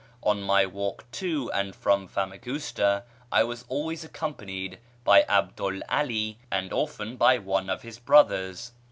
On 0.23 0.41
my 0.41 0.65
walk 0.65 1.05
to 1.11 1.51
and 1.51 1.75
from 1.75 2.07
Famagusta 2.07 3.03
I 3.31 3.43
was 3.43 3.65
always 3.67 4.03
accompanied 4.03 4.79
by 5.03 5.21
'Abdu'l 5.29 5.83
'Alí 5.87 6.37
and 6.51 6.73
often 6.73 7.17
by 7.17 7.37
one 7.37 7.69
of 7.69 7.83
his 7.83 7.99
brothers. 7.99 8.71